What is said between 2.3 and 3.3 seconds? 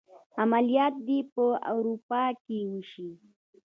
کې وشي.